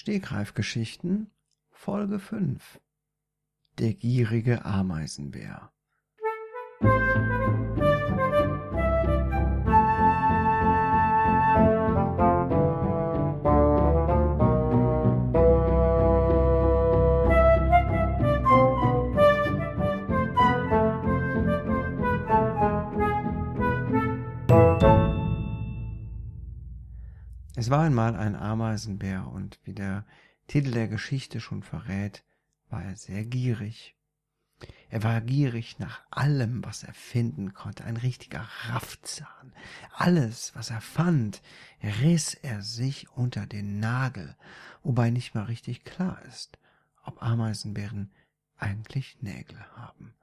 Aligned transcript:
Stegreifgeschichten 0.00 1.32
Folge 1.70 2.20
5 2.20 2.80
Der 3.78 3.94
gierige 3.94 4.64
Ameisenbär 4.64 5.72
Es 27.68 27.72
war 27.72 27.82
einmal 27.82 28.16
ein 28.16 28.34
Ameisenbär 28.34 29.26
und 29.30 29.60
wie 29.64 29.74
der 29.74 30.06
Titel 30.46 30.70
der 30.70 30.88
Geschichte 30.88 31.38
schon 31.38 31.62
verrät, 31.62 32.24
war 32.70 32.82
er 32.82 32.96
sehr 32.96 33.26
gierig. 33.26 33.94
Er 34.88 35.02
war 35.02 35.20
gierig 35.20 35.78
nach 35.78 36.00
allem, 36.10 36.64
was 36.64 36.82
er 36.82 36.94
finden 36.94 37.52
konnte, 37.52 37.84
ein 37.84 37.98
richtiger 37.98 38.48
Raffzahn. 38.62 39.52
Alles, 39.92 40.52
was 40.54 40.70
er 40.70 40.80
fand, 40.80 41.42
riss 41.82 42.32
er 42.32 42.62
sich 42.62 43.10
unter 43.10 43.44
den 43.44 43.80
Nagel, 43.80 44.34
wobei 44.82 45.10
nicht 45.10 45.34
mal 45.34 45.44
richtig 45.44 45.84
klar 45.84 46.22
ist, 46.26 46.58
ob 47.04 47.22
Ameisenbären 47.22 48.10
eigentlich 48.56 49.20
Nägel 49.20 49.62
haben. 49.76 50.14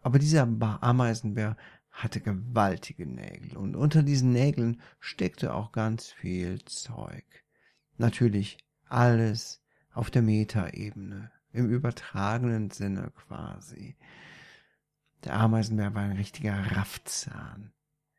Aber 0.00 0.20
dieser 0.20 0.46
Ameisenbär 0.80 1.56
hatte 1.94 2.20
gewaltige 2.20 3.06
Nägel 3.06 3.56
und 3.56 3.76
unter 3.76 4.02
diesen 4.02 4.32
Nägeln 4.32 4.82
steckte 4.98 5.54
auch 5.54 5.70
ganz 5.70 6.10
viel 6.10 6.62
Zeug. 6.64 7.24
Natürlich 7.98 8.58
alles 8.88 9.62
auf 9.92 10.10
der 10.10 10.22
Metaebene, 10.22 11.30
im 11.52 11.70
übertragenen 11.70 12.70
Sinne 12.70 13.12
quasi. 13.14 13.96
Der 15.22 15.34
Ameisenbär 15.34 15.94
war 15.94 16.02
ein 16.02 16.16
richtiger 16.16 16.72
Raffzahn, 16.72 17.72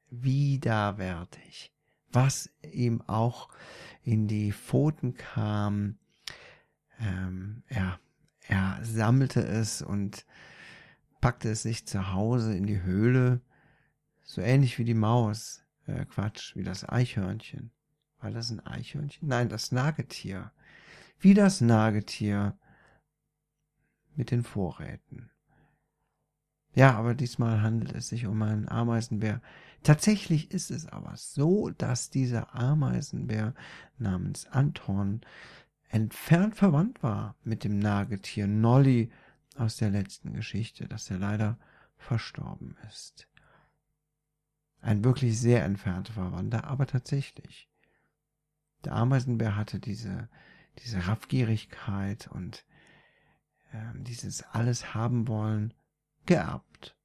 widerwärtig, 0.10 1.73
was 2.14 2.50
ihm 2.64 3.02
auch 3.02 3.50
in 4.04 4.30
die 4.30 4.54
Pfoten 4.54 5.16
kam. 5.16 5.98
Ähm, 6.98 7.64
er, 7.67 8.00
er 8.48 8.80
sammelte 8.84 9.42
es 9.42 9.82
und 9.82 10.26
packte 11.20 11.50
es 11.50 11.64
sich 11.64 11.86
zu 11.86 12.14
Hause 12.14 12.56
in 12.56 12.67
die 12.67 12.82
Höhle 12.82 13.42
so 14.26 14.42
ähnlich 14.42 14.78
wie 14.78 14.84
die 14.84 14.94
Maus. 14.94 15.64
Äh, 15.88 16.06
Quatsch, 16.06 16.56
wie 16.56 16.64
das 16.64 16.88
Eichhörnchen. 16.88 17.72
War 18.20 18.32
das 18.32 18.50
ein 18.50 18.66
Eichhörnchen? 18.66 19.28
Nein, 19.28 19.50
das 19.50 19.72
Nagetier. 19.72 20.52
Wie 21.20 21.34
das 21.34 21.62
Nagetier 21.62 22.58
mit 24.16 24.32
den 24.32 24.44
Vorräten. 24.44 25.30
Ja, 26.73 26.95
aber 26.95 27.14
diesmal 27.14 27.62
handelt 27.62 27.94
es 27.94 28.09
sich 28.09 28.26
um 28.26 28.42
einen 28.42 28.67
Ameisenbär. 28.67 29.42
Tatsächlich 29.84 30.52
ist 30.52 30.72
es 30.72 30.88
aber 30.88 31.16
so, 31.16 31.70
dass 31.70 32.10
dieser 32.10 32.54
Ameisenbär 32.54 33.54
namens 33.98 34.48
Anton 34.48 35.22
entfernt 35.88 36.56
verwandt 36.56 37.02
war 37.04 37.36
mit 37.44 37.64
dem 37.64 37.80
Nagetier 37.80 38.48
Nolly 38.48 39.12
aus 39.56 39.78
der 39.78 39.92
letzten 39.92 40.34
Geschichte, 40.34 40.88
dass 40.88 41.10
er 41.10 41.20
leider 41.20 41.58
verstorben 41.98 42.76
ist. 42.89 43.30
Ein 44.86 45.03
wirklich 45.03 45.39
sehr 45.39 45.64
entfernter 45.64 46.14
Verwandter, 46.14 46.66
aber 46.66 46.86
tatsächlich. 46.86 47.67
Der 48.83 48.94
Ameisenbär 48.94 49.55
hatte 49.55 49.80
diese, 49.80 50.30
diese 50.77 51.08
Raffgierigkeit 51.08 52.27
und 52.27 52.64
äh, 53.72 53.77
dieses 53.95 54.44
alles 54.44 54.94
haben 54.94 55.27
wollen 55.27 55.73
geerbt. 56.27 56.95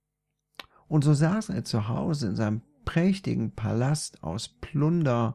Und 0.89 1.05
so 1.05 1.15
saß 1.15 1.49
er 1.49 1.65
zu 1.65 1.89
Hause 1.89 2.29
in 2.29 2.37
seinem 2.37 2.61
prächtigen 2.85 3.55
Palast 3.55 4.23
aus 4.23 4.49
Plunder 4.49 5.35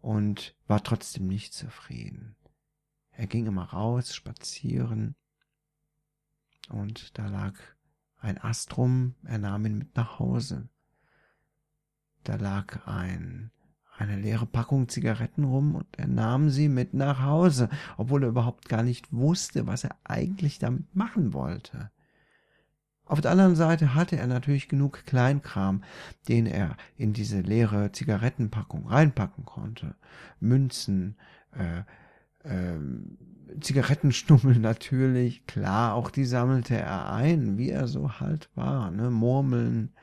und 0.00 0.56
war 0.66 0.82
trotzdem 0.82 1.28
nicht 1.28 1.54
zufrieden. 1.54 2.34
Er 3.12 3.28
ging 3.28 3.46
immer 3.46 3.66
raus, 3.66 4.16
spazieren, 4.16 5.14
und 6.70 7.16
da 7.16 7.28
lag 7.28 7.54
ein 8.18 8.36
Ast 8.36 8.76
rum, 8.76 9.14
er 9.22 9.38
nahm 9.38 9.64
ihn 9.64 9.78
mit 9.78 9.94
nach 9.94 10.18
Hause. 10.18 10.68
Da 12.28 12.36
lag 12.36 12.86
ein, 12.86 13.50
eine 13.96 14.16
leere 14.16 14.44
Packung 14.44 14.90
Zigaretten 14.90 15.44
rum 15.44 15.74
und 15.74 15.86
er 15.96 16.08
nahm 16.08 16.50
sie 16.50 16.68
mit 16.68 16.92
nach 16.92 17.22
Hause, 17.22 17.70
obwohl 17.96 18.22
er 18.22 18.28
überhaupt 18.28 18.68
gar 18.68 18.82
nicht 18.82 19.10
wusste, 19.10 19.66
was 19.66 19.84
er 19.84 19.96
eigentlich 20.04 20.58
damit 20.58 20.94
machen 20.94 21.32
wollte. 21.32 21.90
Auf 23.06 23.22
der 23.22 23.30
anderen 23.30 23.56
Seite 23.56 23.94
hatte 23.94 24.18
er 24.18 24.26
natürlich 24.26 24.68
genug 24.68 25.06
Kleinkram, 25.06 25.82
den 26.28 26.44
er 26.44 26.76
in 26.98 27.14
diese 27.14 27.40
leere 27.40 27.92
Zigarettenpackung 27.92 28.86
reinpacken 28.88 29.46
konnte. 29.46 29.94
Münzen, 30.38 31.16
äh, 31.52 31.78
äh, 32.46 32.78
Zigarettenstummel 33.58 34.58
natürlich, 34.58 35.46
klar, 35.46 35.94
auch 35.94 36.10
die 36.10 36.26
sammelte 36.26 36.76
er 36.76 37.10
ein, 37.10 37.56
wie 37.56 37.70
er 37.70 37.88
so 37.88 38.20
halt 38.20 38.50
war, 38.54 38.90
ne, 38.90 39.10
Murmeln, 39.10 39.94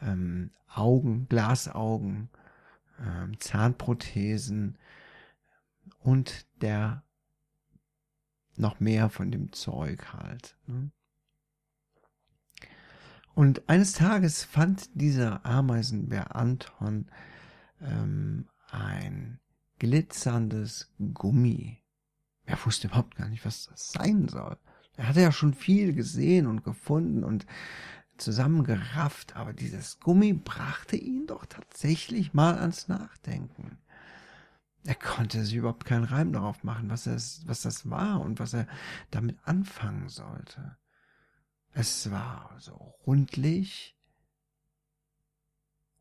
ähm, 0.00 0.50
Augen, 0.68 1.28
Glasaugen, 1.28 2.28
ähm, 3.00 3.38
Zahnprothesen 3.40 4.78
und 6.00 6.46
der 6.60 7.02
noch 8.56 8.80
mehr 8.80 9.10
von 9.10 9.30
dem 9.30 9.52
Zeug 9.52 10.12
halt. 10.12 10.56
Ne? 10.66 10.90
Und 13.34 13.68
eines 13.68 13.92
Tages 13.92 14.44
fand 14.44 14.88
dieser 14.94 15.44
Ameisenbär 15.44 16.36
Anton 16.36 17.06
ähm, 17.80 18.48
ein 18.70 19.40
glitzerndes 19.78 20.92
Gummi. 21.14 21.82
Er 22.44 22.64
wusste 22.64 22.86
überhaupt 22.86 23.16
gar 23.16 23.28
nicht, 23.28 23.44
was 23.44 23.66
das 23.66 23.90
sein 23.90 24.28
soll. 24.28 24.56
Er 24.96 25.08
hatte 25.08 25.20
ja 25.20 25.32
schon 25.32 25.54
viel 25.54 25.92
gesehen 25.94 26.46
und 26.46 26.62
gefunden 26.62 27.24
und 27.24 27.46
zusammengerafft, 28.16 29.36
aber 29.36 29.52
dieses 29.52 30.00
Gummi 30.00 30.32
brachte 30.32 30.96
ihn 30.96 31.26
doch 31.26 31.46
tatsächlich 31.46 32.34
mal 32.34 32.58
ans 32.58 32.88
Nachdenken. 32.88 33.78
Er 34.84 34.94
konnte 34.94 35.42
sich 35.44 35.54
überhaupt 35.54 35.86
keinen 35.86 36.04
Reim 36.04 36.32
darauf 36.32 36.62
machen, 36.62 36.90
was, 36.90 37.06
es, 37.06 37.42
was 37.46 37.62
das 37.62 37.88
war 37.88 38.20
und 38.20 38.38
was 38.38 38.52
er 38.52 38.66
damit 39.10 39.38
anfangen 39.44 40.08
sollte. 40.08 40.76
Es 41.72 42.10
war 42.10 42.54
so 42.58 42.74
rundlich 43.06 43.96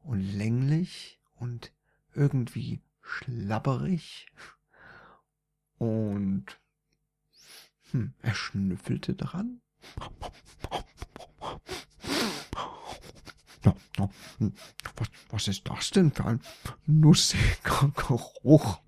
und 0.01 0.19
länglich 0.19 1.21
und 1.35 1.71
irgendwie 2.13 2.81
schlabberig 3.01 4.27
und 5.77 6.45
hm, 7.91 8.13
er 8.21 8.35
schnüffelte 8.35 9.15
dran 9.15 9.61
was, 13.97 15.07
was 15.29 15.47
ist 15.47 15.67
das 15.69 15.91
denn 15.91 16.11
für 16.11 16.25
ein 16.25 16.41
nussiger 16.85 17.91
Geruch? 17.95 18.79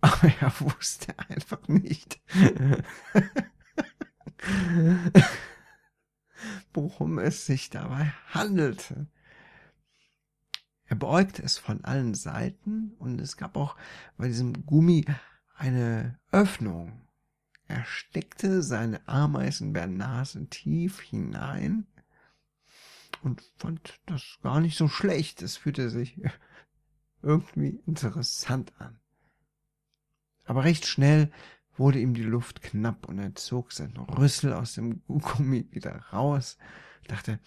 Aber 0.00 0.28
er 0.40 0.52
wusste 0.60 1.16
einfach 1.28 1.66
nicht, 1.68 2.20
worum 6.72 7.18
es 7.18 7.46
sich 7.46 7.70
dabei 7.70 8.12
handelte. 8.28 9.06
Er 10.86 10.96
beäugte 10.96 11.42
es 11.42 11.56
von 11.56 11.84
allen 11.84 12.14
Seiten 12.14 12.92
und 12.98 13.20
es 13.20 13.36
gab 13.36 13.56
auch 13.56 13.76
bei 14.16 14.28
diesem 14.28 14.66
Gummi 14.66 15.06
eine 15.56 16.18
Öffnung. 16.32 17.00
Er 17.68 17.84
steckte 17.84 18.62
seine 18.62 19.06
Ameisenbärnase 19.08 20.48
tief 20.50 21.00
hinein 21.00 21.86
und 23.22 23.42
fand 23.56 24.00
das 24.06 24.38
gar 24.42 24.60
nicht 24.60 24.76
so 24.76 24.88
schlecht. 24.88 25.42
Es 25.42 25.56
fühlte 25.56 25.90
sich 25.90 26.20
irgendwie 27.22 27.80
interessant 27.86 28.72
an. 28.78 28.98
Aber 30.44 30.64
recht 30.64 30.86
schnell 30.86 31.30
wurde 31.76 32.00
ihm 32.00 32.14
die 32.14 32.22
Luft 32.22 32.62
knapp 32.62 33.08
und 33.08 33.18
er 33.18 33.34
zog 33.34 33.72
seinen 33.72 33.96
Rüssel 33.96 34.52
aus 34.52 34.74
dem 34.74 35.02
Gummi 35.06 35.66
wieder 35.70 35.96
raus, 36.12 36.58
dachte, 37.08 37.38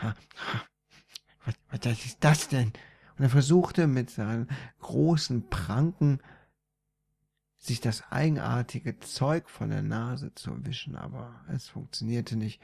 was, 0.00 1.54
was 1.70 2.04
ist 2.04 2.18
das 2.20 2.48
denn? 2.48 2.72
Und 3.16 3.24
er 3.24 3.30
versuchte 3.30 3.86
mit 3.86 4.10
seinen 4.10 4.48
großen 4.80 5.48
Pranken 5.48 6.20
sich 7.56 7.80
das 7.80 8.04
eigenartige 8.10 8.98
Zeug 9.00 9.50
von 9.50 9.70
der 9.70 9.82
Nase 9.82 10.32
zu 10.34 10.64
wischen, 10.64 10.94
aber 10.96 11.44
es 11.48 11.68
funktionierte 11.68 12.36
nicht, 12.36 12.62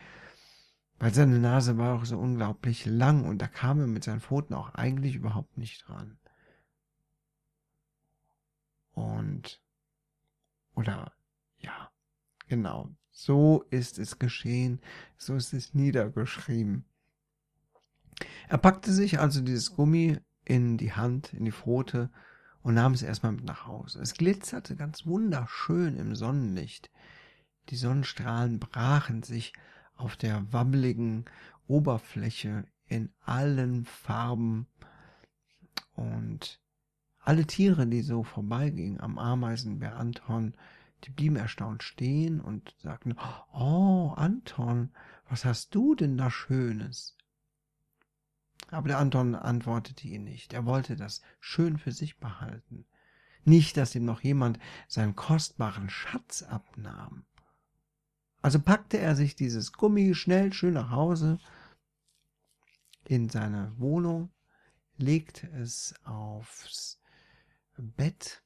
weil 1.05 1.13
seine 1.13 1.39
Nase 1.39 1.77
war 1.77 1.97
auch 1.97 2.07
so 2.07 2.19
unglaublich 2.19 2.87
lang 2.87 3.27
und 3.27 3.43
da 3.43 3.47
kam 3.47 3.79
er 3.79 3.87
mit 3.87 4.05
seinen 4.05 4.23
Pfoten 4.23 4.55
auch 4.55 4.71
eigentlich 4.71 5.17
überhaupt 5.17 5.59
nicht 5.59 5.87
dran. 5.87 6.17
Oder 10.75 11.13
ja, 11.59 11.91
genau. 12.49 12.89
So 13.11 13.67
ist 13.69 13.99
es 13.99 14.19
geschehen, 14.19 14.81
so 15.19 15.37
ist 15.37 15.53
es 15.53 15.75
niedergeschrieben. 15.75 16.87
Er 18.49 18.57
packte 18.57 18.91
sich 18.91 19.21
also 19.21 19.43
dieses 19.43 19.75
Gummi 19.75 20.19
in 20.47 20.79
die 20.79 20.95
Hand, 20.95 21.35
in 21.35 21.45
die 21.45 21.53
Pfote 21.53 22.09
und 22.63 22.73
nahm 22.73 22.95
es 22.95 23.03
erstmal 23.03 23.33
mit 23.33 23.45
nach 23.45 23.67
Hause. 23.67 24.01
Es 24.01 24.15
glitzerte 24.15 24.75
ganz 24.75 25.05
wunderschön 25.05 25.99
im 25.99 26.17
Sonnenlicht. 26.17 26.91
Die 27.69 27.77
Sonnenstrahlen 27.77 28.59
brachen 28.59 29.23
sich 29.23 29.53
auf 29.97 30.17
der 30.17 30.53
wabbeligen 30.53 31.25
Oberfläche 31.67 32.67
in 32.87 33.13
allen 33.21 33.85
Farben 33.85 34.67
und 35.95 36.61
alle 37.21 37.47
Tiere, 37.47 37.87
die 37.87 38.03
so 38.03 38.23
vorbeigingen 38.23 39.01
am 39.01 39.19
Ameisenbär 39.19 39.97
Anton, 39.97 40.55
die 41.05 41.11
blieben 41.11 41.37
erstaunt 41.37 41.83
stehen 41.83 42.41
und 42.41 42.75
sagten, 42.79 43.17
Oh, 43.53 44.13
Anton, 44.17 44.91
was 45.29 45.45
hast 45.45 45.75
du 45.75 45.95
denn 45.95 46.17
da 46.17 46.31
Schönes? 46.31 47.17
Aber 48.71 48.89
der 48.89 48.99
Anton 48.99 49.35
antwortete 49.35 50.09
ihn 50.09 50.25
nicht. 50.25 50.53
Er 50.53 50.67
wollte 50.67 50.97
das 50.97 51.23
schön 51.41 51.79
für 51.79 51.93
sich 51.93 52.19
behalten. 52.19 52.87
Nicht, 53.45 53.77
dass 53.77 53.95
ihm 53.95 54.05
noch 54.05 54.23
jemand 54.23 54.59
seinen 54.89 55.15
kostbaren 55.15 55.91
Schatz 55.91 56.43
abnahm. 56.43 57.25
Also 58.45 58.61
packte 58.61 58.99
er 58.99 59.17
sich 59.17 59.37
dieses 59.37 59.73
Gummi 59.73 60.15
schnell 60.15 60.53
schön 60.53 60.75
nach 60.75 60.91
Hause 60.91 61.39
in 63.07 63.31
seine 63.31 63.73
Wohnung, 63.79 64.31
legte 64.99 65.47
es 65.47 65.95
aufs 66.05 67.01
Bett 67.79 68.43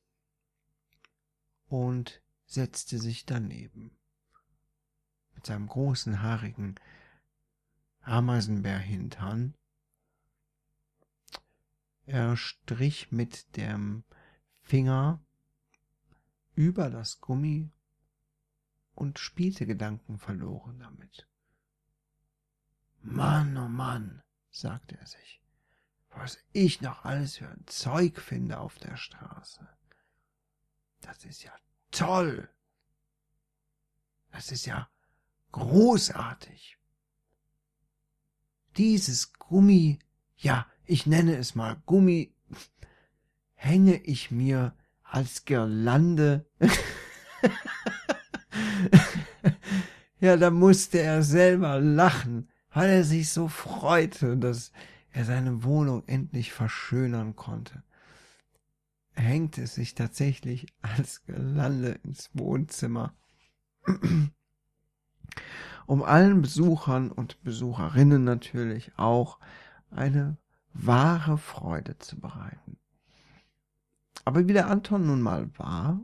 und 1.66 2.22
setzte 2.46 3.00
sich 3.00 3.26
daneben. 3.26 3.90
Mit 5.34 5.46
seinem 5.46 5.66
großen 5.66 6.22
haarigen 6.22 6.76
Ameisenbärhintern. 8.02 9.54
Er 12.06 12.36
strich 12.36 13.10
mit 13.10 13.56
dem 13.56 14.04
Finger 14.60 15.20
über 16.54 16.88
das 16.88 17.20
Gummi 17.20 17.72
und 18.98 19.20
spielte 19.20 19.64
Gedanken 19.64 20.18
verloren 20.18 20.80
damit. 20.80 21.28
Mann, 23.00 23.56
oh 23.56 23.68
Mann, 23.68 24.24
sagte 24.50 24.98
er 24.98 25.06
sich, 25.06 25.40
was 26.10 26.38
ich 26.52 26.80
noch 26.80 27.04
alles 27.04 27.36
für 27.36 27.48
ein 27.48 27.64
Zeug 27.66 28.18
finde 28.18 28.58
auf 28.58 28.76
der 28.80 28.96
Straße. 28.96 29.68
Das 31.00 31.24
ist 31.24 31.44
ja 31.44 31.52
toll. 31.92 32.50
Das 34.32 34.50
ist 34.50 34.66
ja 34.66 34.90
großartig. 35.52 36.76
Dieses 38.76 39.32
Gummi, 39.34 40.00
ja, 40.38 40.66
ich 40.86 41.06
nenne 41.06 41.36
es 41.36 41.54
mal 41.54 41.80
Gummi, 41.86 42.34
hänge 43.54 43.96
ich 43.98 44.32
mir 44.32 44.76
als 45.04 45.44
Girlande. 45.44 46.50
ja, 50.20 50.36
da 50.36 50.50
musste 50.50 51.00
er 51.00 51.22
selber 51.22 51.80
lachen, 51.80 52.48
weil 52.72 52.90
er 52.90 53.04
sich 53.04 53.30
so 53.30 53.48
freute, 53.48 54.36
dass 54.36 54.72
er 55.12 55.24
seine 55.24 55.64
Wohnung 55.64 56.02
endlich 56.06 56.52
verschönern 56.52 57.36
konnte. 57.36 57.82
Er 59.14 59.24
hängte 59.24 59.62
es 59.62 59.74
sich 59.74 59.94
tatsächlich 59.94 60.66
als 60.80 61.24
Gelande 61.24 61.98
ins 62.04 62.30
Wohnzimmer, 62.34 63.14
um 65.86 66.02
allen 66.02 66.42
Besuchern 66.42 67.10
und 67.10 67.42
Besucherinnen 67.42 68.22
natürlich 68.22 68.92
auch 68.96 69.38
eine 69.90 70.36
wahre 70.72 71.38
Freude 71.38 71.98
zu 71.98 72.20
bereiten. 72.20 72.78
Aber 74.24 74.46
wie 74.46 74.52
der 74.52 74.68
Anton 74.68 75.06
nun 75.06 75.22
mal 75.22 75.50
war, 75.56 76.00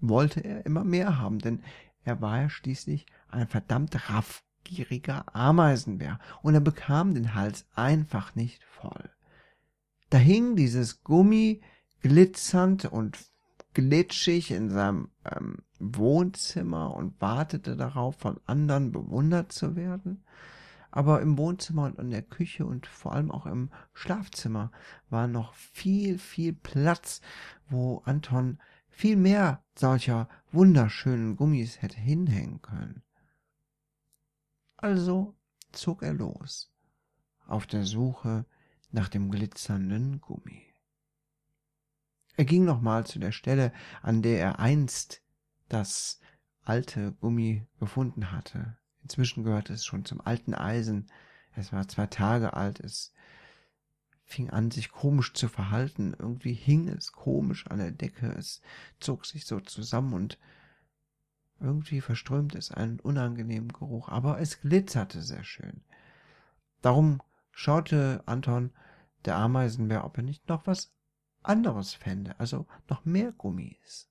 wollte 0.00 0.40
er 0.40 0.66
immer 0.66 0.82
mehr 0.82 1.18
haben, 1.18 1.38
denn 1.38 1.62
er 2.04 2.20
war 2.20 2.40
ja 2.40 2.50
schließlich 2.50 3.06
ein 3.36 3.48
verdammt 3.48 4.10
raff 4.10 4.42
gieriger 4.64 5.24
Ameisenbär 5.34 6.18
und 6.42 6.54
er 6.54 6.60
bekam 6.60 7.14
den 7.14 7.34
Hals 7.34 7.66
einfach 7.74 8.34
nicht 8.34 8.64
voll. 8.64 9.10
Da 10.10 10.18
hing 10.18 10.56
dieses 10.56 11.02
Gummi 11.02 11.60
glitzernd 12.02 12.86
und 12.86 13.18
glitschig 13.74 14.50
in 14.50 14.70
seinem 14.70 15.10
ähm, 15.24 15.58
Wohnzimmer 15.78 16.94
und 16.94 17.20
wartete 17.20 17.76
darauf, 17.76 18.16
von 18.16 18.40
anderen 18.46 18.92
bewundert 18.92 19.52
zu 19.52 19.76
werden. 19.76 20.24
Aber 20.90 21.20
im 21.20 21.36
Wohnzimmer 21.36 21.84
und 21.84 21.98
in 21.98 22.10
der 22.10 22.22
Küche 22.22 22.64
und 22.64 22.86
vor 22.86 23.12
allem 23.12 23.30
auch 23.30 23.44
im 23.44 23.70
Schlafzimmer 23.92 24.72
war 25.10 25.26
noch 25.26 25.52
viel, 25.52 26.18
viel 26.18 26.54
Platz, 26.54 27.20
wo 27.68 27.98
Anton 28.06 28.58
viel 28.88 29.16
mehr 29.16 29.62
solcher 29.74 30.28
wunderschönen 30.52 31.36
Gummis 31.36 31.82
hätte 31.82 31.98
hinhängen 31.98 32.62
können. 32.62 33.02
Also 34.76 35.34
zog 35.72 36.02
er 36.02 36.12
los, 36.12 36.70
auf 37.46 37.66
der 37.66 37.84
Suche 37.84 38.44
nach 38.90 39.08
dem 39.08 39.30
glitzernden 39.30 40.20
Gummi. 40.20 40.62
Er 42.36 42.44
ging 42.44 42.64
nochmal 42.64 43.06
zu 43.06 43.18
der 43.18 43.32
Stelle, 43.32 43.72
an 44.02 44.22
der 44.22 44.38
er 44.40 44.58
einst 44.58 45.22
das 45.68 46.20
alte 46.62 47.12
Gummi 47.12 47.66
gefunden 47.78 48.30
hatte. 48.32 48.76
Inzwischen 49.02 49.44
gehörte 49.44 49.72
es 49.72 49.84
schon 49.86 50.04
zum 50.04 50.20
alten 50.20 50.52
Eisen. 50.52 51.10
Es 51.54 51.72
war 51.72 51.88
zwei 51.88 52.06
Tage 52.06 52.54
alt. 52.54 52.80
Es 52.80 53.14
fing 54.24 54.50
an, 54.50 54.70
sich 54.70 54.90
komisch 54.90 55.32
zu 55.32 55.48
verhalten. 55.48 56.14
Irgendwie 56.18 56.52
hing 56.52 56.88
es 56.88 57.12
komisch 57.12 57.66
an 57.68 57.78
der 57.78 57.92
Decke. 57.92 58.28
Es 58.32 58.60
zog 59.00 59.24
sich 59.24 59.46
so 59.46 59.60
zusammen 59.60 60.12
und 60.12 60.38
irgendwie 61.60 62.00
verströmte 62.00 62.58
es 62.58 62.70
einen 62.70 63.00
unangenehmen 63.00 63.72
Geruch, 63.72 64.08
aber 64.08 64.40
es 64.40 64.60
glitzerte 64.60 65.22
sehr 65.22 65.44
schön. 65.44 65.82
Darum 66.82 67.20
schaute 67.50 68.22
Anton 68.26 68.70
der 69.24 69.36
Ameisenbär, 69.36 70.04
ob 70.04 70.16
er 70.18 70.22
nicht 70.22 70.48
noch 70.48 70.66
was 70.66 70.92
anderes 71.42 71.94
fände, 71.94 72.38
also 72.38 72.66
noch 72.88 73.04
mehr 73.04 73.32
Gummis. 73.32 74.08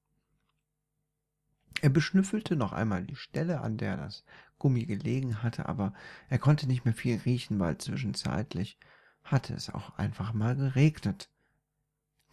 Er 1.81 1.89
beschnüffelte 1.89 2.55
noch 2.55 2.73
einmal 2.73 3.03
die 3.03 3.15
Stelle, 3.15 3.61
an 3.61 3.77
der 3.77 3.97
das 3.97 4.23
Gummi 4.57 4.85
gelegen 4.85 5.43
hatte, 5.43 5.67
aber 5.67 5.93
er 6.29 6.39
konnte 6.39 6.67
nicht 6.67 6.85
mehr 6.85 6.93
viel 6.93 7.19
riechen, 7.19 7.59
weil 7.59 7.77
zwischenzeitlich 7.77 8.79
hatte 9.23 9.53
es 9.53 9.69
auch 9.69 9.97
einfach 9.97 10.33
mal 10.33 10.55
geregnet. 10.55 11.29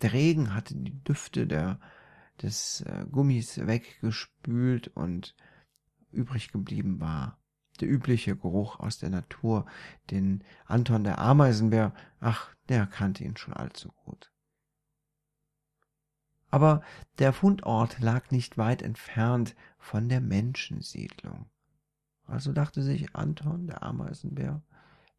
Der 0.00 0.12
Regen 0.12 0.54
hatte 0.54 0.74
die 0.74 1.02
Düfte 1.04 1.46
der 1.46 1.80
des 2.42 2.82
äh, 2.82 3.06
Gummis 3.10 3.58
weggespült 3.58 4.88
und 4.88 5.34
übrig 6.10 6.52
geblieben 6.52 7.00
war. 7.00 7.38
Der 7.80 7.88
übliche 7.88 8.36
Geruch 8.36 8.80
aus 8.80 8.98
der 8.98 9.10
Natur, 9.10 9.66
den 10.10 10.44
Anton 10.66 11.04
der 11.04 11.18
Ameisenbär, 11.18 11.94
ach, 12.20 12.54
der 12.68 12.86
kannte 12.86 13.24
ihn 13.24 13.36
schon 13.36 13.54
allzu 13.54 13.90
gut. 14.04 14.30
Aber 16.50 16.82
der 17.18 17.32
Fundort 17.32 17.98
lag 18.00 18.30
nicht 18.30 18.58
weit 18.58 18.82
entfernt 18.82 19.56
von 19.78 20.10
der 20.10 20.20
Menschensiedlung. 20.20 21.46
Also 22.24 22.52
dachte 22.52 22.82
sich 22.82 23.16
Anton, 23.16 23.66
der 23.66 23.82
Ameisenbär, 23.82 24.62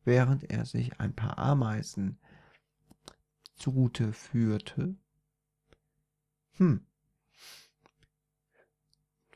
während 0.03 0.43
er 0.43 0.65
sich 0.65 0.99
ein 0.99 1.15
paar 1.15 1.39
Ameisen 1.39 2.19
zugute 3.55 4.13
führte, 4.13 4.95
hm, 6.57 6.85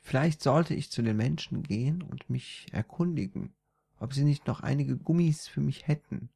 Vielleicht 0.08 0.40
sollte 0.40 0.72
ich 0.72 0.90
zu 0.90 1.02
den 1.02 1.18
Menschen 1.18 1.62
gehen 1.62 2.00
und 2.00 2.30
mich 2.30 2.66
erkundigen, 2.72 3.52
ob 3.98 4.14
sie 4.14 4.24
nicht 4.24 4.46
noch 4.46 4.60
einige 4.60 4.96
Gummis 4.96 5.46
für 5.48 5.60
mich 5.60 5.86
hätten. 5.86 6.30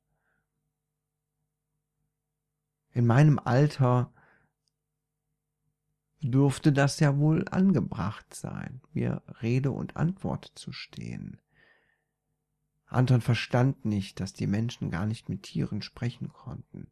In 2.93 3.07
meinem 3.07 3.39
Alter 3.39 4.13
dürfte 6.21 6.71
das 6.71 7.01
ja 7.01 7.17
wohl 7.17 7.49
angebracht 7.49 8.35
sein, 8.35 8.83
mir 8.93 9.23
Rede 9.41 9.71
und 9.71 9.97
Antwort 9.97 10.53
zu 10.55 10.73
stehen. 10.73 11.41
Anton 12.85 13.23
verstand 13.23 13.87
nicht, 13.87 14.21
dass 14.21 14.35
die 14.35 14.47
Menschen 14.47 14.91
gar 14.91 15.07
nicht 15.07 15.31
mit 15.31 15.45
Tieren 15.45 15.81
sprechen 15.81 16.31
konnten. 16.31 16.91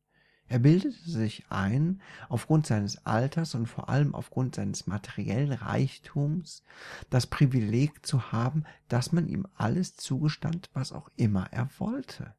Er 0.50 0.58
bildete 0.58 1.08
sich 1.08 1.44
ein, 1.48 2.02
aufgrund 2.28 2.66
seines 2.66 3.06
Alters 3.06 3.54
und 3.54 3.68
vor 3.68 3.88
allem 3.88 4.16
aufgrund 4.16 4.56
seines 4.56 4.88
materiellen 4.88 5.52
Reichtums, 5.52 6.64
das 7.08 7.28
Privileg 7.28 8.04
zu 8.04 8.32
haben, 8.32 8.64
dass 8.88 9.12
man 9.12 9.28
ihm 9.28 9.46
alles 9.54 9.94
zugestand, 9.94 10.68
was 10.72 10.90
auch 10.90 11.08
immer 11.14 11.46
er 11.52 11.70
wollte. 11.78 12.34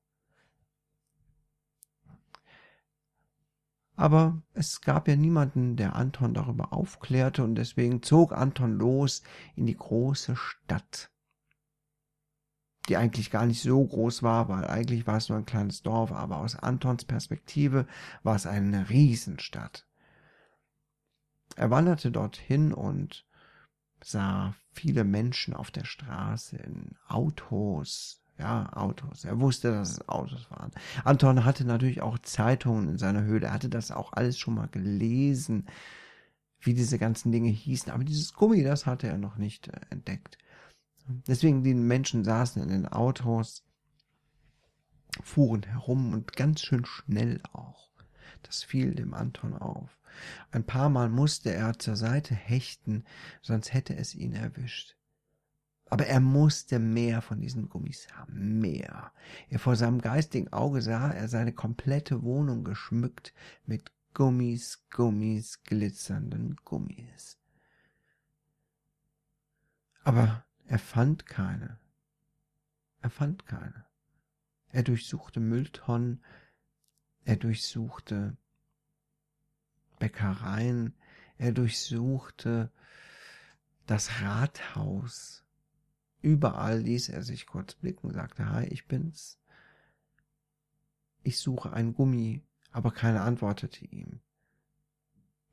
Aber 3.95 4.41
es 4.53 4.81
gab 4.81 5.07
ja 5.07 5.15
niemanden, 5.15 5.77
der 5.77 5.95
Anton 5.95 6.33
darüber 6.33 6.73
aufklärte, 6.73 7.45
und 7.45 7.55
deswegen 7.55 8.03
zog 8.03 8.33
Anton 8.33 8.77
los 8.77 9.23
in 9.55 9.65
die 9.67 9.77
große 9.77 10.35
Stadt, 10.35 11.09
die 12.89 12.97
eigentlich 12.97 13.29
gar 13.29 13.45
nicht 13.45 13.61
so 13.61 13.83
groß 13.83 14.23
war, 14.23 14.49
weil 14.49 14.65
eigentlich 14.65 15.05
war 15.07 15.17
es 15.17 15.29
nur 15.29 15.37
ein 15.37 15.45
kleines 15.45 15.83
Dorf, 15.83 16.11
aber 16.11 16.37
aus 16.37 16.55
Antons 16.55 17.05
Perspektive 17.05 17.85
war 18.23 18.35
es 18.35 18.47
eine 18.47 18.89
Riesenstadt. 18.89 19.85
Er 21.55 21.69
wanderte 21.69 22.11
dorthin 22.11 22.73
und 22.73 23.25
sah 24.03 24.55
viele 24.71 25.03
Menschen 25.03 25.53
auf 25.53 25.69
der 25.69 25.85
Straße 25.85 26.57
in 26.57 26.95
Autos, 27.07 28.21
ja, 28.39 28.71
Autos. 28.73 29.25
Er 29.25 29.39
wusste, 29.39 29.71
dass 29.71 29.91
es 29.91 30.09
Autos 30.09 30.49
waren. 30.49 30.71
Anton 31.03 31.45
hatte 31.45 31.65
natürlich 31.65 32.01
auch 32.01 32.17
Zeitungen 32.19 32.89
in 32.89 32.97
seiner 32.97 33.23
Höhle. 33.23 33.47
Er 33.47 33.53
hatte 33.53 33.69
das 33.69 33.91
auch 33.91 34.13
alles 34.13 34.39
schon 34.39 34.55
mal 34.55 34.67
gelesen, 34.67 35.67
wie 36.59 36.73
diese 36.73 36.97
ganzen 36.97 37.31
Dinge 37.31 37.49
hießen. 37.49 37.91
Aber 37.91 38.03
dieses 38.03 38.33
Gummi, 38.33 38.63
das 38.63 38.85
hatte 38.85 39.07
er 39.07 39.17
noch 39.17 39.37
nicht 39.37 39.67
äh, 39.67 39.79
entdeckt. 39.91 40.37
Deswegen, 41.27 41.63
die 41.63 41.73
Menschen 41.73 42.23
saßen 42.23 42.61
in 42.61 42.69
den 42.69 42.87
Autos, 42.87 43.63
fuhren 45.21 45.63
herum 45.63 46.13
und 46.13 46.35
ganz 46.35 46.61
schön 46.61 46.85
schnell 46.85 47.41
auch. 47.53 47.89
Das 48.43 48.63
fiel 48.63 48.95
dem 48.95 49.13
Anton 49.13 49.53
auf. 49.53 49.97
Ein 50.51 50.65
paar 50.65 50.89
Mal 50.89 51.09
musste 51.09 51.53
er 51.53 51.77
zur 51.79 51.95
Seite 51.95 52.35
hechten, 52.35 53.05
sonst 53.41 53.73
hätte 53.73 53.95
es 53.95 54.15
ihn 54.15 54.33
erwischt. 54.33 54.95
Aber 55.89 56.07
er 56.07 56.21
musste 56.21 56.79
mehr 56.79 57.21
von 57.21 57.41
diesen 57.41 57.67
Gummis 57.67 58.07
haben, 58.13 58.59
mehr. 58.59 59.11
Er 59.49 59.59
vor 59.59 59.75
seinem 59.75 59.99
geistigen 59.99 60.51
Auge 60.53 60.81
sah 60.81 61.11
er 61.11 61.27
seine 61.27 61.51
komplette 61.51 62.23
Wohnung 62.23 62.63
geschmückt 62.63 63.33
mit 63.65 63.91
Gummis, 64.13 64.85
Gummis, 64.89 65.63
glitzernden 65.63 66.55
Gummis. 66.63 67.37
Aber 70.03 70.45
er 70.71 70.79
fand 70.79 71.25
keine. 71.25 71.77
Er 73.01 73.09
fand 73.09 73.45
keine. 73.45 73.85
Er 74.69 74.83
durchsuchte 74.83 75.41
Mülltonnen, 75.41 76.23
er 77.25 77.35
durchsuchte 77.35 78.37
Bäckereien, 79.99 80.95
er 81.37 81.51
durchsuchte 81.51 82.71
das 83.85 84.21
Rathaus, 84.21 85.43
Überall 86.21 86.79
ließ 86.79 87.09
er 87.09 87.21
sich 87.21 87.47
kurz 87.47 87.73
blicken, 87.73 88.13
sagte, 88.13 88.49
hi, 88.49 88.65
ich 88.67 88.87
bin's. 88.87 89.39
Ich 91.21 91.39
suche 91.39 91.73
ein 91.73 91.93
Gummi, 91.93 92.43
aber 92.71 92.91
keiner 92.91 93.23
antwortete 93.23 93.83
ihm. 93.85 94.21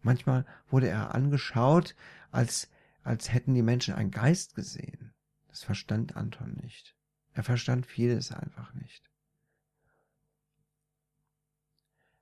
Manchmal 0.01 0.47
wurde 0.71 0.89
er 0.89 1.13
angeschaut, 1.13 1.97
als, 2.31 2.71
als 3.09 3.33
hätten 3.33 3.55
die 3.55 3.63
Menschen 3.63 3.95
einen 3.95 4.11
Geist 4.11 4.55
gesehen. 4.55 5.15
Das 5.49 5.65
verstand 5.65 6.17
Anton 6.17 6.55
nicht. 6.63 6.97
Er 7.33 7.43
verstand 7.43 7.87
vieles 7.87 8.33
einfach 8.33 8.75
nicht. 8.75 9.11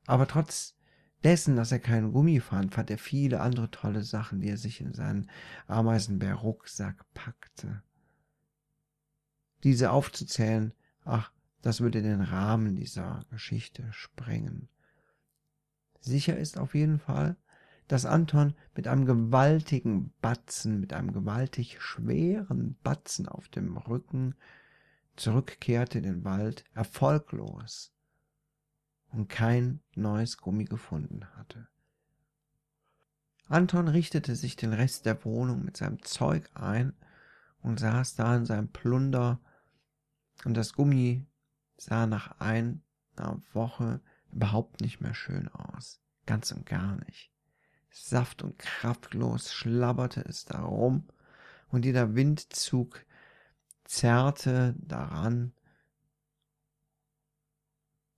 Aber 0.07 0.29
trotz 0.29 0.77
dessen, 1.25 1.57
dass 1.57 1.73
er 1.73 1.81
keinen 1.81 2.13
Gummi 2.13 2.41
fand, 2.41 2.75
fand 2.75 2.91
er 2.91 2.99
viele 2.99 3.41
andere 3.41 3.71
tolle 3.71 4.03
Sachen, 4.03 4.41
die 4.41 4.49
er 4.49 4.59
sich 4.59 4.81
in 4.81 4.95
seinen 4.95 5.31
Ameisenbär-Rucksack 5.67 7.05
packte 7.15 7.83
diese 9.67 9.91
aufzuzählen, 9.91 10.73
ach, 11.05 11.33
das 11.61 11.81
würde 11.81 12.01
den 12.01 12.21
Rahmen 12.21 12.77
dieser 12.77 13.25
Geschichte 13.31 13.93
sprengen. 13.93 14.69
Sicher 16.01 16.37
ist 16.37 16.57
auf 16.57 16.77
jeden 16.77 17.01
Fall, 17.01 17.37
dass 17.89 18.05
Anton 18.05 18.55
mit 18.75 18.89
einem 18.89 19.07
gewaltigen 19.07 20.13
Batzen, 20.21 20.81
mit 20.81 20.93
einem 20.93 21.13
gewaltig 21.13 21.81
schweren 21.81 22.77
Batzen 22.83 23.29
auf 23.29 23.49
dem 23.49 23.77
Rücken 23.77 24.35
zurückkehrte 25.15 25.99
in 25.99 26.05
den 26.05 26.25
Wald, 26.25 26.65
erfolglos 26.75 27.93
und 29.13 29.29
kein 29.29 29.81
neues 29.95 30.37
Gummi 30.39 30.65
gefunden 30.65 31.25
hatte. 31.37 31.69
Anton 33.49 33.89
richtete 33.89 34.35
sich 34.35 34.57
den 34.57 34.73
Rest 34.73 35.07
der 35.07 35.25
Wohnung 35.25 35.65
mit 35.65 35.77
seinem 35.77 36.03
Zeug 36.03 36.51
ein 36.55 36.93
und 37.63 37.79
saß 37.79 38.17
da 38.17 38.37
in 38.37 38.47
seinem 38.47 38.69
Plunder, 38.69 39.41
und 40.45 40.55
das 40.55 40.75
Gummi 40.75 41.27
sah 41.79 42.07
nach 42.07 42.41
einer 42.41 42.81
Woche 43.53 44.01
überhaupt 44.31 44.81
nicht 44.81 45.01
mehr 45.01 45.15
schön 45.15 45.49
aus. 45.49 46.01
Ganz 46.27 46.53
und 46.53 46.67
gar 46.67 46.97
nicht. 47.07 47.33
Saft 47.97 48.43
und 48.43 48.59
kraftlos 48.59 49.53
schlabberte 49.53 50.21
es 50.21 50.45
darum, 50.45 51.09
und 51.69 51.85
jeder 51.85 52.15
Windzug 52.15 53.05
zerrte 53.85 54.75
daran. 54.79 55.53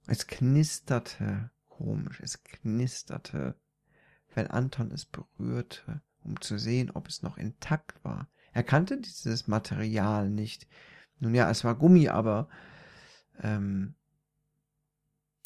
Es 0.06 0.26
knisterte 0.26 1.50
komisch, 1.68 2.20
es 2.20 2.42
knisterte, 2.42 3.54
wenn 4.34 4.48
Anton 4.48 4.90
es 4.90 5.04
berührte, 5.04 6.02
um 6.24 6.40
zu 6.40 6.58
sehen, 6.58 6.90
ob 6.90 7.06
es 7.06 7.22
noch 7.22 7.38
intakt 7.38 8.04
war. 8.04 8.28
Er 8.52 8.64
kannte 8.64 9.00
dieses 9.00 9.46
Material 9.46 10.28
nicht. 10.28 10.66
Nun 11.20 11.34
ja, 11.34 11.48
es 11.50 11.62
war 11.64 11.76
Gummi, 11.76 12.08
aber 12.08 12.48
ähm, 13.40 13.94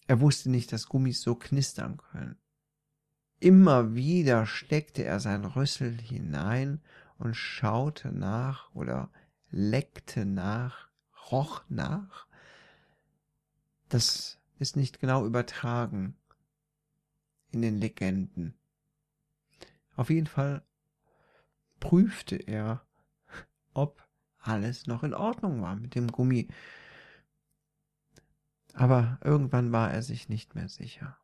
er 0.07 0.21
wusste 0.21 0.51
nicht, 0.51 0.73
dass 0.73 0.87
Gummis 0.89 1.21
so 1.21 1.35
knistern 1.35 1.99
können. 1.99 2.42
Immer 3.43 3.97
wieder 3.97 4.47
steckte 4.47 5.03
er 5.03 5.19
sein 5.19 5.45
Rüssel 5.45 6.01
hinein 6.01 6.81
und 7.19 7.35
schaute 7.35 8.13
nach 8.13 8.73
oder 8.73 9.11
leckte 9.51 10.25
nach, 10.25 10.91
roch 11.33 11.65
nach. 11.69 12.29
Das 13.89 14.39
ist 14.61 14.77
nicht 14.77 15.01
genau 15.01 15.27
übertragen 15.27 16.15
in 17.51 17.63
den 17.63 17.79
Legenden. 17.79 18.55
Auf 19.97 20.09
jeden 20.09 20.29
Fall 20.29 20.63
prüfte 21.81 22.37
er, 22.37 22.87
ob 23.75 24.07
alles 24.39 24.87
noch 24.87 25.03
in 25.03 25.15
Ordnung 25.15 25.63
war 25.63 25.75
mit 25.75 25.97
dem 25.97 26.13
Gummi. 26.13 26.47
Aber 28.75 29.19
irgendwann 29.25 29.73
war 29.73 29.91
er 29.91 30.03
sich 30.05 30.29
nicht 30.29 30.55
mehr 30.55 30.69
sicher. 30.69 31.19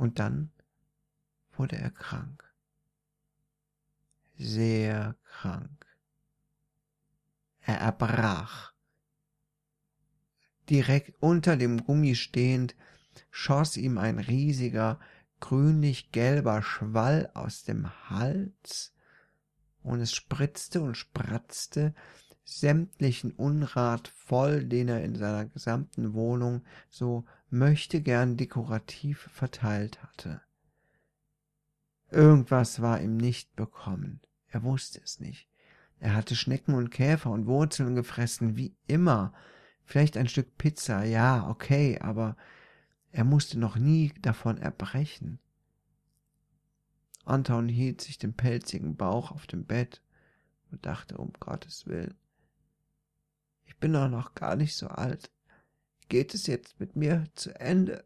Und 0.00 0.18
dann 0.18 0.50
wurde 1.52 1.76
er 1.76 1.90
krank. 1.90 2.42
Sehr 4.38 5.14
krank. 5.24 5.84
Er 7.60 7.80
erbrach. 7.80 8.72
Direkt 10.70 11.22
unter 11.22 11.58
dem 11.58 11.84
Gummi 11.84 12.14
stehend 12.14 12.74
schoss 13.30 13.76
ihm 13.76 13.98
ein 13.98 14.18
riesiger 14.18 14.98
grünlich-gelber 15.40 16.62
Schwall 16.62 17.30
aus 17.34 17.64
dem 17.64 18.08
Hals 18.08 18.94
und 19.82 20.00
es 20.00 20.14
spritzte 20.14 20.80
und 20.80 20.94
spratzte 20.94 21.94
sämtlichen 22.50 23.32
Unrat 23.32 24.08
voll, 24.08 24.64
den 24.64 24.88
er 24.88 25.04
in 25.04 25.14
seiner 25.14 25.46
gesamten 25.46 26.14
Wohnung 26.14 26.62
so 26.90 27.24
möchte 27.48 28.00
gern 28.00 28.36
dekorativ 28.36 29.28
verteilt 29.32 30.02
hatte. 30.02 30.40
Irgendwas 32.10 32.82
war 32.82 33.00
ihm 33.00 33.16
nicht 33.16 33.54
bekommen. 33.54 34.20
Er 34.48 34.64
wusste 34.64 35.00
es 35.04 35.20
nicht. 35.20 35.48
Er 36.00 36.14
hatte 36.14 36.34
Schnecken 36.34 36.74
und 36.74 36.90
Käfer 36.90 37.30
und 37.30 37.46
Wurzeln 37.46 37.94
gefressen, 37.94 38.56
wie 38.56 38.74
immer. 38.86 39.32
Vielleicht 39.84 40.16
ein 40.16 40.28
Stück 40.28 40.58
Pizza, 40.58 41.04
ja, 41.04 41.48
okay, 41.48 41.98
aber 42.00 42.36
er 43.12 43.24
musste 43.24 43.58
noch 43.58 43.76
nie 43.76 44.12
davon 44.22 44.58
erbrechen. 44.58 45.38
Anton 47.24 47.68
hielt 47.68 48.00
sich 48.00 48.18
den 48.18 48.34
pelzigen 48.34 48.96
Bauch 48.96 49.30
auf 49.30 49.46
dem 49.46 49.64
Bett 49.64 50.02
und 50.72 50.84
dachte, 50.86 51.16
um 51.18 51.32
Gottes 51.38 51.86
Willen, 51.86 52.14
ich 53.70 53.76
bin 53.76 53.92
doch 53.92 54.08
noch 54.08 54.34
gar 54.34 54.56
nicht 54.56 54.74
so 54.74 54.88
alt. 54.88 55.30
Geht 56.08 56.34
es 56.34 56.48
jetzt 56.48 56.80
mit 56.80 56.96
mir 56.96 57.26
zu 57.36 57.54
Ende? 57.58 58.04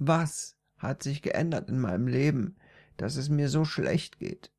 Was 0.00 0.56
hat 0.78 1.04
sich 1.04 1.22
geändert 1.22 1.68
in 1.68 1.78
meinem 1.78 2.08
Leben, 2.08 2.56
dass 2.96 3.14
es 3.14 3.28
mir 3.28 3.48
so 3.48 3.64
schlecht 3.64 4.18
geht? 4.18 4.50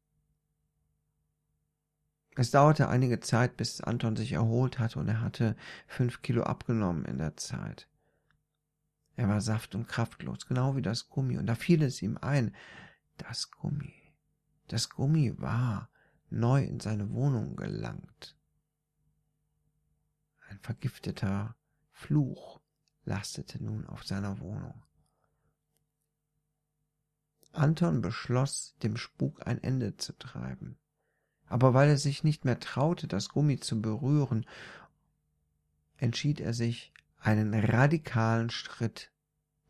Es 2.37 2.51
dauerte 2.51 2.87
einige 2.87 3.19
Zeit, 3.19 3.57
bis 3.57 3.81
Anton 3.81 4.15
sich 4.15 4.31
erholt 4.31 4.79
hatte, 4.79 4.99
und 4.99 5.09
er 5.09 5.19
hatte 5.19 5.57
fünf 5.85 6.21
Kilo 6.21 6.43
abgenommen 6.43 7.03
in 7.03 7.17
der 7.17 7.35
Zeit. 7.35 7.89
Er 9.17 9.27
war 9.27 9.41
saft 9.41 9.75
und 9.75 9.89
kraftlos, 9.89 10.47
genau 10.47 10.77
wie 10.77 10.81
das 10.81 11.09
Gummi, 11.09 11.37
und 11.37 11.45
da 11.45 11.55
fiel 11.55 11.83
es 11.83 12.01
ihm 12.01 12.17
ein, 12.21 12.55
das 13.17 13.51
Gummi, 13.51 14.13
das 14.69 14.89
Gummi 14.89 15.37
war 15.41 15.88
neu 16.29 16.63
in 16.63 16.79
seine 16.79 17.11
Wohnung 17.11 17.55
gelangt. 17.55 18.35
Ein 20.49 20.59
vergifteter 20.59 21.55
Fluch 21.91 22.59
lastete 23.05 23.63
nun 23.63 23.85
auf 23.87 24.03
seiner 24.03 24.39
Wohnung. 24.39 24.83
Anton 27.51 28.01
beschloss, 28.01 28.75
dem 28.83 28.95
Spuk 28.97 29.45
ein 29.47 29.61
Ende 29.61 29.97
zu 29.97 30.13
treiben. 30.17 30.77
Aber 31.47 31.73
weil 31.73 31.89
er 31.89 31.97
sich 31.97 32.23
nicht 32.23 32.45
mehr 32.45 32.59
traute, 32.59 33.07
das 33.07 33.29
Gummi 33.29 33.59
zu 33.59 33.81
berühren, 33.81 34.45
entschied 35.97 36.39
er 36.39 36.53
sich, 36.53 36.93
einen 37.19 37.53
radikalen 37.53 38.49
Schritt 38.49 39.11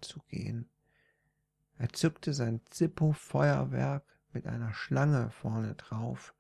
zu 0.01 0.19
gehen. 0.27 0.69
Er 1.77 1.89
zückte 1.89 2.33
sein 2.33 2.61
Zippo-Feuerwerk 2.69 4.03
mit 4.33 4.45
einer 4.45 4.73
Schlange 4.73 5.31
vorne 5.31 5.75
drauf, 5.75 6.35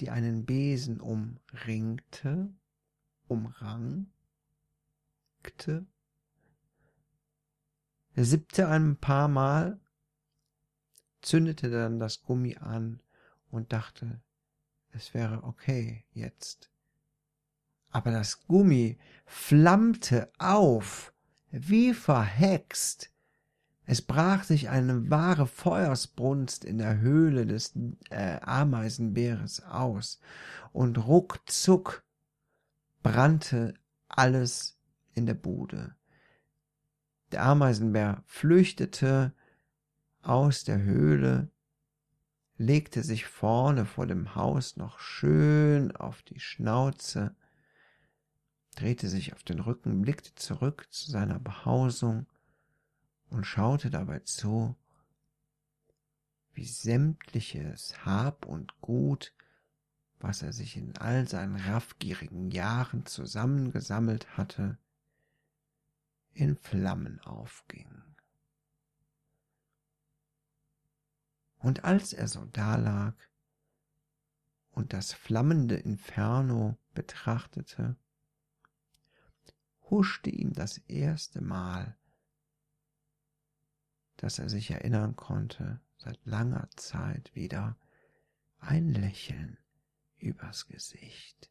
die 0.00 0.10
einen 0.10 0.46
Besen 0.46 1.00
umringte, 1.00 2.52
umrangte. 3.28 4.06
Siebte 8.16 8.68
ein 8.68 8.96
paar 8.96 9.28
Mal, 9.28 9.80
zündete 11.22 11.70
dann 11.70 11.98
das 11.98 12.22
Gummi 12.22 12.56
an 12.56 13.00
und 13.50 13.72
dachte, 13.72 14.20
es 14.92 15.14
wäre 15.14 15.44
okay 15.44 16.04
jetzt. 16.12 16.70
Aber 17.90 18.10
das 18.10 18.46
Gummi 18.46 18.98
flammte 19.26 20.32
auf, 20.38 21.12
wie 21.50 21.94
verhext. 21.94 23.12
Es 23.90 24.02
brach 24.02 24.44
sich 24.44 24.68
eine 24.68 25.10
wahre 25.10 25.48
Feuersbrunst 25.48 26.64
in 26.64 26.78
der 26.78 27.00
Höhle 27.00 27.44
des 27.44 27.74
äh, 28.10 28.38
Ameisenbäres 28.40 29.64
aus, 29.64 30.20
und 30.70 31.08
ruckzuck 31.08 32.04
brannte 33.02 33.74
alles 34.06 34.78
in 35.14 35.26
der 35.26 35.34
Bude. 35.34 35.96
Der 37.32 37.42
Ameisenbär 37.44 38.22
flüchtete 38.26 39.34
aus 40.22 40.62
der 40.62 40.80
Höhle, 40.80 41.50
legte 42.58 43.02
sich 43.02 43.26
vorne 43.26 43.86
vor 43.86 44.06
dem 44.06 44.36
Haus 44.36 44.76
noch 44.76 45.00
schön 45.00 45.96
auf 45.96 46.22
die 46.22 46.38
Schnauze, 46.38 47.34
drehte 48.76 49.08
sich 49.08 49.32
auf 49.32 49.42
den 49.42 49.58
Rücken, 49.58 50.00
blickte 50.00 50.32
zurück 50.36 50.86
zu 50.90 51.10
seiner 51.10 51.40
Behausung 51.40 52.28
und 53.30 53.44
schaute 53.44 53.90
dabei 53.90 54.20
zu, 54.20 54.76
wie 56.52 56.66
sämtliches 56.66 58.04
Hab 58.04 58.44
und 58.44 58.80
Gut, 58.80 59.34
was 60.18 60.42
er 60.42 60.52
sich 60.52 60.76
in 60.76 60.96
all 60.98 61.26
seinen 61.26 61.56
raffgierigen 61.56 62.50
Jahren 62.50 63.06
zusammengesammelt 63.06 64.36
hatte, 64.36 64.78
in 66.32 66.56
Flammen 66.56 67.20
aufging. 67.20 68.02
Und 71.58 71.84
als 71.84 72.12
er 72.12 72.28
so 72.28 72.44
dalag 72.46 73.14
und 74.70 74.92
das 74.92 75.12
flammende 75.12 75.76
Inferno 75.76 76.78
betrachtete, 76.94 77.96
huschte 79.90 80.30
ihm 80.30 80.52
das 80.52 80.78
erste 80.78 81.40
Mal 81.42 81.96
dass 84.20 84.38
er 84.38 84.50
sich 84.50 84.70
erinnern 84.70 85.16
konnte, 85.16 85.80
seit 85.96 86.18
langer 86.24 86.68
Zeit 86.76 87.34
wieder 87.34 87.78
ein 88.58 88.90
Lächeln 88.90 89.56
übers 90.18 90.66
Gesicht. 90.66 91.50